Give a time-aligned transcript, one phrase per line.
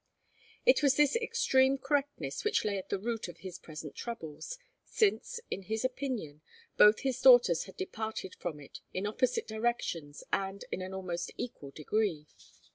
[0.65, 5.39] It was this extreme correctness which lay at the root of his present troubles, since,
[5.51, 6.41] in his opinion,
[6.75, 11.69] both his daughters had departed from it in opposite directions and in an almost equal
[11.69, 12.25] degree.